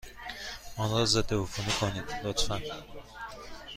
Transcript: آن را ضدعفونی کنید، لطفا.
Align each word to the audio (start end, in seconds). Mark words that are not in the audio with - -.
آن 0.77 0.91
را 0.91 1.05
ضدعفونی 1.05 1.71
کنید، 1.79 2.13
لطفا. 2.25 2.61